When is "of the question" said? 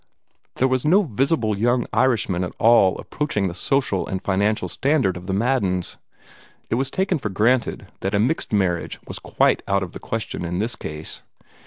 9.83-10.43